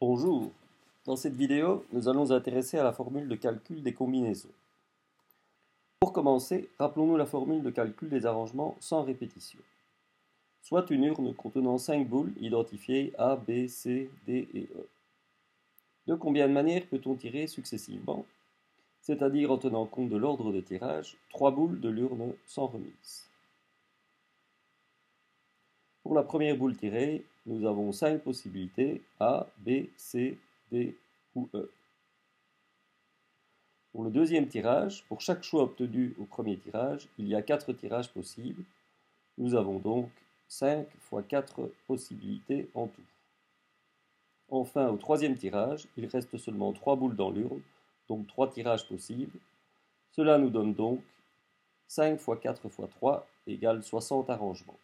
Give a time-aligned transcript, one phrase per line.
[0.00, 0.50] Bonjour,
[1.06, 4.50] dans cette vidéo, nous allons nous intéresser à la formule de calcul des combinaisons.
[6.00, 9.60] Pour commencer, rappelons-nous la formule de calcul des arrangements sans répétition.
[10.62, 14.88] Soit une urne contenant 5 boules identifiées A, B, C, D et E.
[16.08, 18.26] De combien de manières peut-on tirer successivement?
[19.00, 23.28] C'est-à-dire en tenant compte de l'ordre de tirage, 3 boules de l'urne sans remise.
[26.02, 30.38] Pour la première boule tirée, nous avons 5 possibilités A, B, C,
[30.70, 30.96] D
[31.34, 31.70] ou E.
[33.92, 37.72] Pour le deuxième tirage, pour chaque choix obtenu au premier tirage, il y a 4
[37.74, 38.64] tirages possibles.
[39.38, 40.10] Nous avons donc
[40.48, 43.02] 5 fois 4 possibilités en tout.
[44.48, 47.60] Enfin, au troisième tirage, il reste seulement 3 boules dans l'urne,
[48.08, 49.38] donc 3 tirages possibles.
[50.12, 51.00] Cela nous donne donc
[51.88, 54.78] 5 fois 4 fois 3 égale 60 arrangements.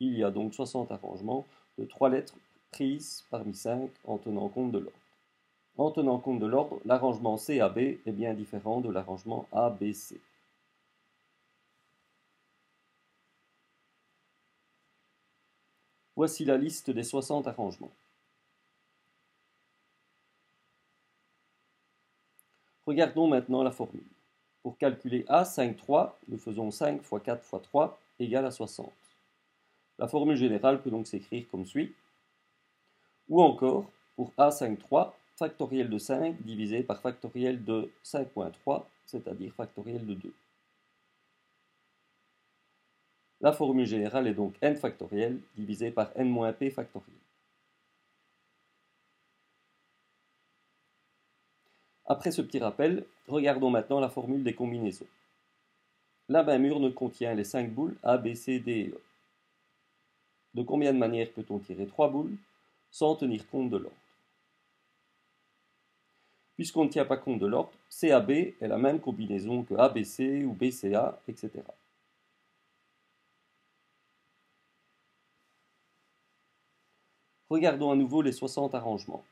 [0.00, 1.46] Il y a donc 60 arrangements
[1.78, 2.34] de 3 lettres
[2.70, 4.98] prises parmi 5 en tenant compte de l'ordre.
[5.78, 10.20] En tenant compte de l'ordre, l'arrangement CAB est bien différent de l'arrangement ABC.
[16.14, 17.90] Voici la liste des 60 arrangements.
[22.86, 24.04] Regardons maintenant la formule.
[24.62, 28.92] Pour calculer A, 5, 3, nous faisons 5 fois 4 fois 3 égale à 60.
[30.02, 31.94] La formule générale peut donc s'écrire comme suit.
[33.28, 40.14] Ou encore, pour A5,3, factoriel de 5 divisé par factoriel de 5.3, c'est-à-dire factoriel de
[40.14, 40.34] 2.
[43.42, 47.16] La formule générale est donc n factoriel divisé par n-p factoriel.
[52.06, 55.06] Après ce petit rappel, regardons maintenant la formule des combinaisons.
[56.28, 59.00] La même urne contient les 5 boules A, B, C, D et E.
[60.54, 62.36] De combien de manières peut-on tirer trois boules
[62.90, 63.96] sans tenir compte de l'ordre?
[66.56, 70.52] Puisqu'on ne tient pas compte de l'ordre, CAB est la même combinaison que ABC ou
[70.52, 71.62] BCA, etc.
[77.48, 79.24] Regardons à nouveau les 60 arrangements.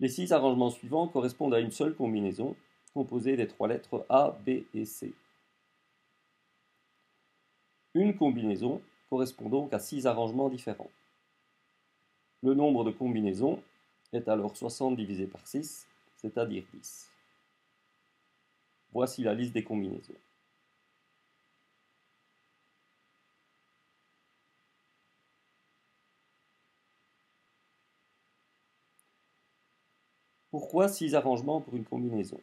[0.00, 2.54] Les six arrangements suivants correspondent à une seule combinaison,
[2.96, 5.12] composé des trois lettres A, B et C.
[7.92, 8.80] Une combinaison
[9.10, 10.90] correspond donc à six arrangements différents.
[12.42, 13.62] Le nombre de combinaisons
[14.14, 15.86] est alors 60 divisé par 6,
[16.16, 17.10] c'est-à-dire 10.
[18.92, 20.14] Voici la liste des combinaisons.
[30.50, 32.40] Pourquoi 6 arrangements pour une combinaison?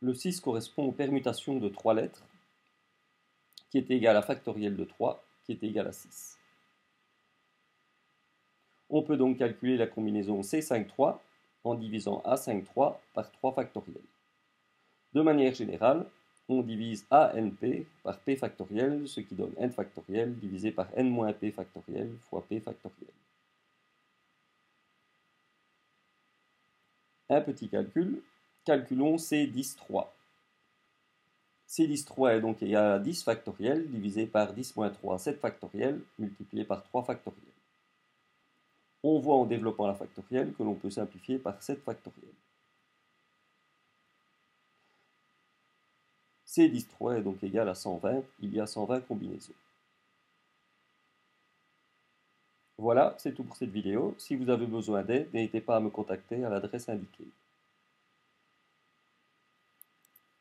[0.00, 2.22] Le 6 correspond aux permutations de 3 lettres,
[3.70, 6.38] qui est égal à factoriel de 3, qui est égal à 6.
[8.88, 11.18] On peut donc calculer la combinaison C5,3
[11.64, 14.02] en divisant A5,3 par 3 factoriels.
[15.12, 16.06] De manière générale,
[16.48, 22.10] on divise ANP par P factoriel, ce qui donne N factoriel divisé par N-P factoriel
[22.28, 23.12] fois P factoriel.
[27.28, 28.20] Un petit calcul,
[28.64, 30.06] calculons C10,3.
[31.68, 36.64] C10,3 est donc égal à 10 factoriel divisé par 10 moins 3, 7 factoriel, multiplié
[36.64, 37.42] par 3 factoriel.
[39.02, 42.32] On voit en développant la factorielle que l'on peut simplifier par 7 factoriel.
[46.46, 49.54] C10,3 est donc égal à 120, il y a 120 combinaisons.
[52.76, 54.14] Voilà, c'est tout pour cette vidéo.
[54.18, 57.28] Si vous avez besoin d'aide, n'hésitez pas à me contacter à l'adresse indiquée.